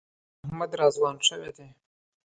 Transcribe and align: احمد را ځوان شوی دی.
احمد 0.45 0.71
را 0.79 0.87
ځوان 0.95 1.17
شوی 1.27 1.51
دی. 1.57 1.69